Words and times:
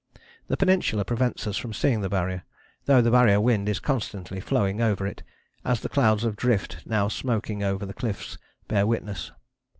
The 0.47 0.57
Peninsula 0.57 1.05
prevents 1.05 1.45
us 1.45 1.57
from 1.57 1.73
seeing 1.73 2.01
the 2.01 2.09
Barrier, 2.09 2.41
though 2.85 3.03
the 3.03 3.11
Barrier 3.11 3.39
wind 3.39 3.69
is 3.69 3.79
constantly 3.79 4.39
flowing 4.39 4.81
over 4.81 5.05
it, 5.05 5.21
as 5.63 5.81
the 5.81 5.89
clouds 5.89 6.23
of 6.23 6.35
drift 6.35 6.79
now 6.87 7.07
smoking 7.07 7.61
over 7.61 7.85
the 7.85 7.93
Cliffs 7.93 8.39
bear 8.67 8.87
witness. 8.87 9.31